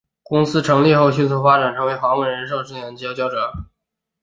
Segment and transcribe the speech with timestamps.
[0.23, 3.53] 公司成立后迅速发展成为韩国人寿险市场的佼佼者。